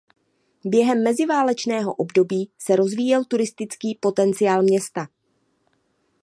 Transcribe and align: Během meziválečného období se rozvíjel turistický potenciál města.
Během 0.65 1.03
meziválečného 1.03 1.93
období 1.93 2.49
se 2.59 2.75
rozvíjel 2.75 3.25
turistický 3.25 3.97
potenciál 4.01 4.63
města. 4.63 5.07